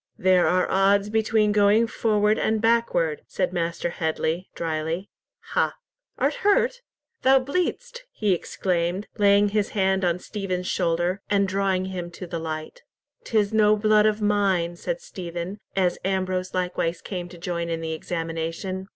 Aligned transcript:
"There 0.17 0.47
are 0.47 0.65
odds 0.67 1.11
between 1.11 1.51
going 1.51 1.85
forward 1.85 2.39
and 2.39 2.59
backward," 2.59 3.21
said 3.27 3.53
Master 3.53 3.91
Headley, 3.91 4.49
dryly. 4.55 5.11
"Ha! 5.53 5.75
Art 6.17 6.33
hurt? 6.41 6.81
Thou 7.21 7.37
bleedst," 7.37 7.99
he 8.11 8.33
exclaimed, 8.33 9.05
laying 9.19 9.49
his 9.49 9.69
hand 9.77 10.03
on 10.03 10.17
Stephen's 10.17 10.65
shoulder, 10.65 11.21
and 11.29 11.47
drawing 11.47 11.85
him 11.85 12.09
to 12.13 12.25
the 12.25 12.39
light. 12.39 12.81
"'Tis 13.25 13.53
no 13.53 13.75
blood 13.75 14.07
of 14.07 14.23
mine," 14.23 14.75
said 14.75 15.01
Stephen, 15.01 15.59
as 15.75 15.99
Ambrose 16.03 16.55
likewise 16.55 16.99
came 16.99 17.29
to 17.29 17.37
join 17.37 17.69
in 17.69 17.79
the 17.81 17.93
examination. 17.93 18.87